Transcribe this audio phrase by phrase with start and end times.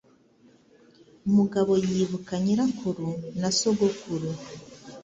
[1.35, 3.07] Mugabo yibuka nyirakuru
[3.39, 4.29] na sogokuru.